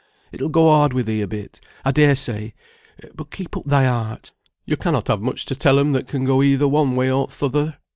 It'll 0.31 0.49
go 0.49 0.67
hard 0.71 0.93
with 0.93 1.05
thee 1.05 1.21
a 1.21 1.27
bit, 1.27 1.61
I 1.85 1.91
dare 1.91 2.15
say; 2.15 2.55
but 3.13 3.29
keep 3.29 3.55
up 3.55 3.65
thy 3.67 3.85
heart. 3.85 4.31
Yo 4.65 4.75
cannot 4.75 5.09
have 5.09 5.21
much 5.21 5.45
to 5.45 5.55
tell 5.55 5.77
'em, 5.77 5.91
that 5.91 6.07
can 6.07 6.25
go 6.25 6.41
either 6.41 6.67
one 6.67 6.95
way 6.95 7.11
or 7.11 7.27
th' 7.27 7.43
other. 7.43 7.77